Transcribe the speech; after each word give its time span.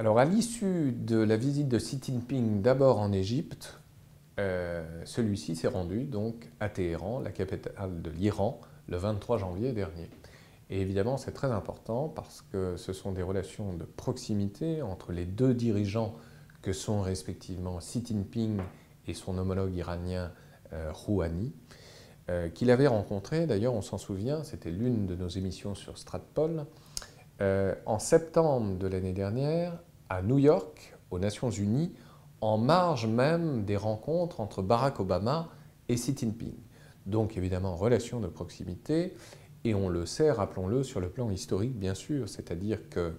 Alors 0.00 0.20
à 0.20 0.24
l'issue 0.24 0.92
de 0.92 1.18
la 1.18 1.36
visite 1.36 1.66
de 1.66 1.76
Xi 1.76 1.98
Jinping 2.00 2.62
d'abord 2.62 3.00
en 3.00 3.10
Égypte, 3.10 3.80
euh, 4.38 4.86
celui-ci 5.04 5.56
s'est 5.56 5.66
rendu 5.66 6.04
donc 6.04 6.48
à 6.60 6.68
Téhéran, 6.68 7.18
la 7.18 7.32
capitale 7.32 8.00
de 8.00 8.08
l'Iran, 8.08 8.60
le 8.86 8.96
23 8.96 9.38
janvier 9.38 9.72
dernier. 9.72 10.08
Et 10.70 10.80
évidemment, 10.80 11.16
c'est 11.16 11.32
très 11.32 11.50
important 11.50 12.08
parce 12.08 12.42
que 12.42 12.76
ce 12.76 12.92
sont 12.92 13.10
des 13.10 13.22
relations 13.22 13.72
de 13.72 13.82
proximité 13.82 14.82
entre 14.82 15.10
les 15.10 15.24
deux 15.24 15.52
dirigeants 15.52 16.14
que 16.62 16.72
sont 16.72 17.00
respectivement 17.00 17.78
Xi 17.78 18.04
Jinping 18.06 18.60
et 19.08 19.14
son 19.14 19.36
homologue 19.36 19.74
iranien 19.74 20.30
euh, 20.74 20.92
Rouhani, 20.92 21.52
euh, 22.30 22.48
qu'il 22.50 22.70
avait 22.70 22.86
rencontré, 22.86 23.48
d'ailleurs 23.48 23.74
on 23.74 23.82
s'en 23.82 23.98
souvient, 23.98 24.44
c'était 24.44 24.70
l'une 24.70 25.06
de 25.08 25.16
nos 25.16 25.28
émissions 25.28 25.74
sur 25.74 25.98
Stratpol, 25.98 26.66
en 27.86 28.00
septembre 28.00 28.78
de 28.78 28.88
l'année 28.88 29.12
dernière 29.12 29.78
à 30.08 30.22
New 30.22 30.38
York, 30.38 30.96
aux 31.10 31.18
Nations 31.18 31.50
Unies, 31.50 31.92
en 32.40 32.58
marge 32.58 33.06
même 33.06 33.64
des 33.64 33.76
rencontres 33.76 34.40
entre 34.40 34.62
Barack 34.62 35.00
Obama 35.00 35.48
et 35.88 35.96
Xi 35.96 36.14
Jinping. 36.16 36.54
Donc 37.06 37.36
évidemment, 37.36 37.74
relation 37.74 38.20
de 38.20 38.28
proximité, 38.28 39.14
et 39.64 39.74
on 39.74 39.88
le 39.88 40.06
sait, 40.06 40.30
rappelons-le, 40.30 40.82
sur 40.82 41.00
le 41.00 41.08
plan 41.08 41.30
historique 41.30 41.76
bien 41.76 41.94
sûr, 41.94 42.28
c'est-à-dire 42.28 42.88
que 42.90 43.14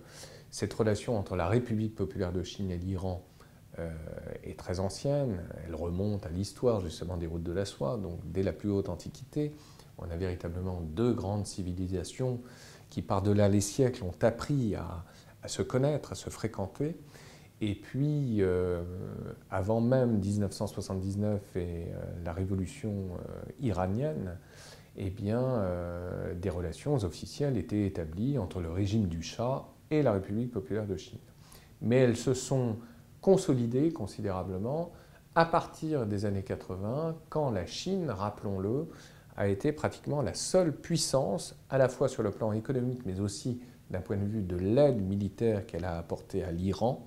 cette 0.51 0.73
relation 0.73 1.17
entre 1.17 1.35
la 1.35 1.47
République 1.47 1.95
populaire 1.95 2.31
de 2.31 2.43
Chine 2.43 2.71
et 2.71 2.77
l'Iran 2.77 3.25
euh, 3.77 3.91
est 4.43 4.57
très 4.57 4.79
ancienne, 4.79 5.43
elle 5.65 5.75
remonte 5.75 6.25
à 6.25 6.29
l'histoire 6.29 6.81
justement 6.81 7.17
des 7.17 7.27
routes 7.27 7.43
de 7.43 7.51
la 7.51 7.65
soie, 7.65 7.97
donc 7.97 8.19
dès 8.25 8.43
la 8.43 8.53
plus 8.53 8.69
haute 8.69 8.89
antiquité, 8.89 9.53
on 9.97 10.09
a 10.09 10.15
véritablement 10.15 10.81
deux 10.81 11.13
grandes 11.13 11.45
civilisations 11.45 12.41
qui 12.89 13.01
par-delà 13.01 13.49
les 13.49 13.61
siècles 13.61 14.03
ont 14.03 14.15
appris 14.21 14.75
à, 14.75 15.03
à 15.43 15.47
se 15.47 15.61
connaître, 15.61 16.11
à 16.11 16.15
se 16.15 16.29
fréquenter. 16.29 16.95
Et 17.61 17.75
puis, 17.75 18.37
euh, 18.39 18.83
avant 19.49 19.81
même 19.81 20.19
1979 20.19 21.41
et 21.55 21.59
euh, 21.59 22.01
la 22.23 22.31
révolution 22.31 22.91
euh, 22.91 23.51
iranienne, 23.59 24.37
eh 24.97 25.09
bien, 25.09 25.63
des 26.41 26.49
relations 26.49 26.95
officielles 26.95 27.57
étaient 27.57 27.85
établies 27.85 28.37
entre 28.37 28.59
le 28.59 28.69
régime 28.69 29.07
du 29.07 29.21
Shah 29.21 29.65
et 29.91 30.01
la 30.01 30.11
République 30.11 30.51
populaire 30.51 30.85
de 30.85 30.97
Chine. 30.97 31.19
Mais 31.81 31.97
elles 31.97 32.17
se 32.17 32.33
sont 32.33 32.75
consolidées 33.21 33.93
considérablement 33.93 34.91
à 35.35 35.45
partir 35.45 36.05
des 36.05 36.25
années 36.25 36.43
80, 36.43 37.15
quand 37.29 37.49
la 37.49 37.65
Chine, 37.65 38.09
rappelons-le, 38.09 38.87
a 39.39 39.47
été 39.47 39.71
pratiquement 39.71 40.21
la 40.21 40.35
seule 40.35 40.75
puissance, 40.75 41.55
à 41.69 41.77
la 41.77 41.89
fois 41.89 42.09
sur 42.09 42.21
le 42.21 42.29
plan 42.29 42.51
économique, 42.51 42.99
mais 43.05 43.21
aussi 43.21 43.61
d'un 43.89 44.01
point 44.01 44.17
de 44.17 44.25
vue 44.25 44.43
de 44.43 44.57
l'aide 44.57 45.01
militaire 45.01 45.65
qu'elle 45.65 45.85
a 45.85 45.97
apportée 45.97 46.43
à 46.43 46.51
l'Iran, 46.51 47.05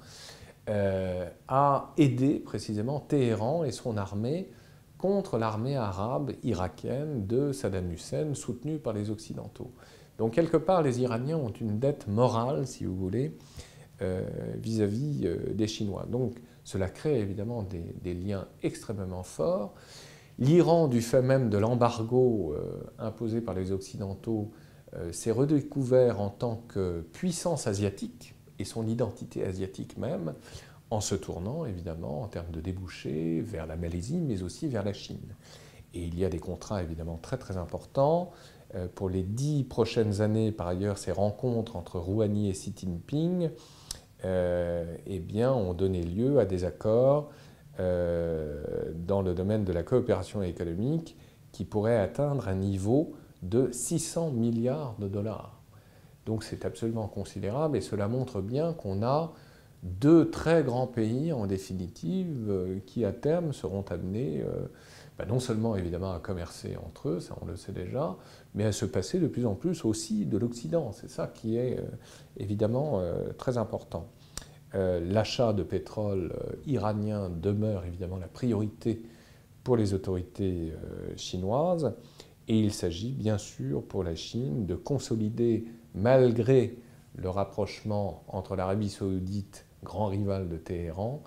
euh, 0.68 1.28
a 1.46 1.92
aidé 1.98 2.40
précisément 2.40 3.00
Téhéran 3.00 3.64
et 3.64 3.70
son 3.70 3.96
armée 3.96 4.50
contre 4.96 5.36
l'armée 5.36 5.76
arabe 5.76 6.32
irakienne 6.42 7.26
de 7.26 7.52
Saddam 7.52 7.92
Hussein, 7.92 8.34
soutenue 8.34 8.78
par 8.78 8.94
les 8.94 9.10
Occidentaux. 9.10 9.70
Donc 10.16 10.32
quelque 10.32 10.56
part, 10.56 10.82
les 10.82 11.00
Iraniens 11.00 11.36
ont 11.36 11.52
une 11.52 11.78
dette 11.78 12.08
morale, 12.08 12.66
si 12.66 12.86
vous 12.86 12.96
voulez, 12.96 13.36
euh, 14.00 14.22
vis-à-vis 14.56 15.22
euh, 15.26 15.52
des 15.52 15.66
Chinois. 15.66 16.06
Donc 16.08 16.36
cela 16.64 16.88
crée 16.88 17.18
évidemment 17.18 17.62
des, 17.62 18.14
liens 18.14 18.46
extrêmement 18.62 19.22
forts. 19.22 19.74
L'Iran, 20.38 20.88
du 20.88 21.02
fait 21.02 21.22
même 21.22 21.50
de 21.50 21.58
l'embargo 21.58 22.54
imposé 22.98 23.40
par 23.40 23.54
les 23.54 23.70
Occidentaux, 23.70 24.50
s'est 25.10 25.30
redécouvert 25.30 26.20
en 26.20 26.30
tant 26.30 26.56
que 26.68 27.02
puissance 27.12 27.66
asiatique, 27.66 28.34
et 28.58 28.64
son 28.64 28.86
identité 28.86 29.44
asiatique 29.44 29.98
même, 29.98 30.34
en 30.90 31.00
se 31.00 31.14
tournant 31.14 31.64
évidemment 31.64 32.22
en 32.22 32.28
termes 32.28 32.50
de 32.50 32.60
débouchés 32.60 33.40
vers 33.40 33.66
la 33.66 33.76
Malaisie, 33.76 34.20
mais 34.20 34.42
aussi 34.42 34.68
vers 34.68 34.84
la 34.84 34.92
Chine. 34.92 35.34
Et 35.94 36.04
il 36.04 36.18
y 36.18 36.24
a 36.24 36.28
des 36.28 36.38
contrats 36.38 36.82
évidemment 36.82 37.18
très 37.20 37.38
très 37.38 37.56
importants. 37.56 38.30
Euh, 38.74 38.88
pour 38.94 39.08
les 39.08 39.22
dix 39.22 39.64
prochaines 39.64 40.20
années, 40.20 40.52
par 40.52 40.66
ailleurs, 40.66 40.98
ces 40.98 41.12
rencontres 41.12 41.76
entre 41.76 41.98
Rouhani 41.98 42.48
et 42.48 42.52
Xi 42.52 42.72
Jinping 42.76 43.50
euh, 44.24 44.96
eh 45.06 45.18
bien, 45.18 45.52
ont 45.52 45.74
donné 45.74 46.02
lieu 46.02 46.38
à 46.38 46.44
des 46.44 46.64
accords 46.64 47.28
euh, 47.28 47.41
dans 47.78 49.22
le 49.22 49.34
domaine 49.34 49.64
de 49.64 49.72
la 49.72 49.82
coopération 49.82 50.42
économique 50.42 51.16
qui 51.52 51.64
pourraient 51.64 51.98
atteindre 51.98 52.48
un 52.48 52.54
niveau 52.54 53.14
de 53.42 53.70
600 53.72 54.30
milliards 54.30 54.94
de 54.98 55.08
dollars. 55.08 55.62
Donc 56.26 56.44
c'est 56.44 56.64
absolument 56.64 57.08
considérable 57.08 57.76
et 57.76 57.80
cela 57.80 58.08
montre 58.08 58.40
bien 58.40 58.72
qu'on 58.72 59.02
a 59.02 59.32
deux 59.82 60.30
très 60.30 60.62
grands 60.62 60.86
pays 60.86 61.32
en 61.32 61.46
définitive 61.46 62.46
euh, 62.48 62.78
qui 62.86 63.04
à 63.04 63.12
terme 63.12 63.52
seront 63.52 63.84
amenés 63.90 64.40
euh, 64.40 64.68
bah, 65.18 65.24
non 65.26 65.40
seulement 65.40 65.74
évidemment 65.74 66.12
à 66.12 66.20
commercer 66.20 66.76
entre 66.86 67.08
eux, 67.08 67.20
ça 67.20 67.34
on 67.42 67.46
le 67.46 67.56
sait 67.56 67.72
déjà, 67.72 68.16
mais 68.54 68.64
à 68.64 68.72
se 68.72 68.84
passer 68.84 69.18
de 69.18 69.26
plus 69.26 69.44
en 69.44 69.54
plus 69.54 69.84
aussi 69.84 70.24
de 70.24 70.38
l'Occident. 70.38 70.92
C'est 70.92 71.10
ça 71.10 71.26
qui 71.26 71.56
est 71.56 71.80
euh, 71.80 71.82
évidemment 72.36 73.02
très 73.38 73.58
important. 73.58 74.08
L'achat 74.74 75.52
de 75.52 75.62
pétrole 75.62 76.32
iranien 76.66 77.28
demeure 77.28 77.84
évidemment 77.84 78.16
la 78.16 78.26
priorité 78.26 79.02
pour 79.64 79.76
les 79.76 79.92
autorités 79.92 80.72
chinoises 81.16 81.94
et 82.48 82.58
il 82.58 82.72
s'agit 82.72 83.12
bien 83.12 83.38
sûr 83.38 83.82
pour 83.82 84.02
la 84.02 84.14
Chine 84.14 84.66
de 84.66 84.74
consolider 84.74 85.66
malgré 85.94 86.76
le 87.16 87.28
rapprochement 87.28 88.24
entre 88.28 88.56
l'Arabie 88.56 88.88
saoudite, 88.88 89.66
grand 89.84 90.06
rival 90.06 90.48
de 90.48 90.56
Téhéran, 90.56 91.22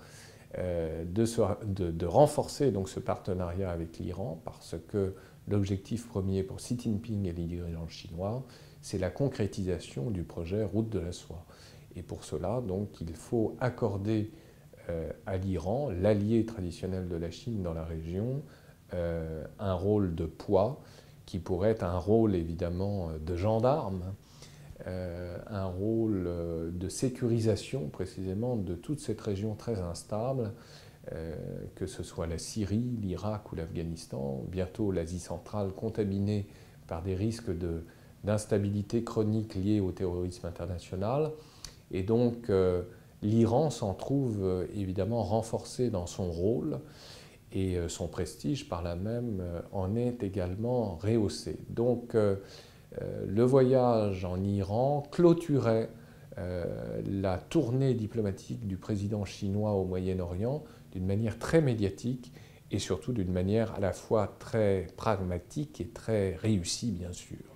euh, 0.58 1.04
de, 1.04 2.06
renforcer 2.06 2.70
donc 2.70 2.88
ce 2.88 3.00
partenariat 3.00 3.70
avec 3.70 3.98
l'Iran 3.98 4.40
parce 4.44 4.76
que 4.88 5.14
l'objectif 5.48 6.08
premier 6.08 6.42
pour 6.42 6.56
Xi 6.56 6.78
Jinping 6.78 7.26
et 7.26 7.32
les 7.32 7.44
dirigeants 7.44 7.88
chinois, 7.88 8.44
c'est 8.80 8.98
la 8.98 9.10
concrétisation 9.10 10.10
du 10.10 10.22
projet 10.22 10.64
Route 10.64 10.88
de 10.88 10.98
la 10.98 11.12
soie. 11.12 11.44
Et 11.96 12.02
pour 12.02 12.24
cela, 12.24 12.60
donc, 12.60 13.00
il 13.00 13.14
faut 13.14 13.56
accorder 13.60 14.30
euh, 14.88 15.10
à 15.24 15.36
l'Iran, 15.36 15.90
l'allié 15.90 16.44
traditionnel 16.44 17.08
de 17.08 17.16
la 17.16 17.30
Chine 17.30 17.62
dans 17.62 17.74
la 17.74 17.84
région, 17.84 18.42
euh, 18.94 19.44
un 19.58 19.74
rôle 19.74 20.14
de 20.14 20.26
poids 20.26 20.80
qui 21.24 21.40
pourrait 21.40 21.70
être 21.70 21.82
un 21.82 21.98
rôle 21.98 22.36
évidemment 22.36 23.10
de 23.20 23.34
gendarme 23.34 24.14
euh, 24.86 25.38
un 25.48 25.64
rôle 25.64 26.28
de 26.72 26.88
sécurisation 26.88 27.88
précisément 27.88 28.54
de 28.54 28.76
toute 28.76 29.00
cette 29.00 29.20
région 29.20 29.54
très 29.54 29.80
instable, 29.80 30.52
que 31.76 31.86
ce 31.86 32.02
soit 32.02 32.26
la 32.26 32.36
Syrie, 32.36 32.98
l'Irak 33.00 33.52
ou 33.52 33.56
l'Afghanistan, 33.56 34.42
bientôt 34.48 34.90
l'Asie 34.90 35.20
centrale 35.20 35.70
contaminée 35.72 36.46
par 36.88 37.02
des 37.02 37.14
risques 37.14 37.50
d'instabilité 38.24 39.04
chronique 39.04 39.54
liés 39.54 39.78
au 39.78 39.92
terrorisme 39.92 40.46
international. 40.46 41.30
Et 41.90 42.02
donc 42.02 42.50
l'Iran 43.22 43.70
s'en 43.70 43.94
trouve 43.94 44.66
évidemment 44.74 45.22
renforcé 45.22 45.90
dans 45.90 46.06
son 46.06 46.30
rôle 46.30 46.80
et 47.52 47.78
son 47.88 48.08
prestige 48.08 48.68
par 48.68 48.82
là 48.82 48.96
même 48.96 49.42
en 49.72 49.94
est 49.94 50.22
également 50.22 50.96
rehaussé. 50.96 51.58
Donc 51.70 52.16
euh, 53.02 53.24
le 53.26 53.42
voyage 53.42 54.24
en 54.24 54.42
Iran 54.42 55.02
clôturait 55.10 55.90
euh, 56.38 57.02
la 57.04 57.38
tournée 57.38 57.94
diplomatique 57.94 58.66
du 58.66 58.76
président 58.76 59.24
chinois 59.24 59.72
au 59.72 59.84
Moyen-Orient 59.84 60.64
d'une 60.92 61.06
manière 61.06 61.38
très 61.38 61.60
médiatique 61.60 62.32
et 62.70 62.78
surtout 62.78 63.12
d'une 63.12 63.32
manière 63.32 63.74
à 63.74 63.80
la 63.80 63.92
fois 63.92 64.34
très 64.38 64.86
pragmatique 64.96 65.80
et 65.80 65.88
très 65.88 66.34
réussie, 66.36 66.90
bien 66.90 67.12
sûr. 67.12 67.55